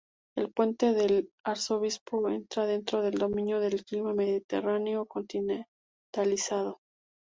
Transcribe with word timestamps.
El 0.35 0.51
Puente 0.51 0.93
del 0.93 1.29
Arzobispo 1.45 2.27
entra 2.27 2.65
dentro 2.65 3.03
del 3.03 3.19
dominio 3.19 3.59
del 3.59 3.85
clima 3.85 4.15
mediterráneo 4.15 5.05
continentalizado. 5.05 6.79